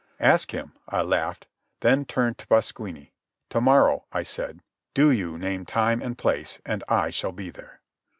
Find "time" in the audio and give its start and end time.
5.63-6.01